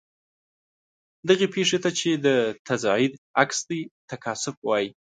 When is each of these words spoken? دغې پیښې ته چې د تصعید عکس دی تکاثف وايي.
دغې 1.29 1.47
پیښې 1.55 1.77
ته 1.83 1.89
چې 1.99 2.09
د 2.25 2.27
تصعید 2.67 3.13
عکس 3.41 3.59
دی 3.69 3.81
تکاثف 4.09 4.55
وايي. 4.67 4.89